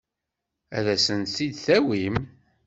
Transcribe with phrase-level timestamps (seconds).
[0.77, 2.15] Ad asen-t-id-tawim?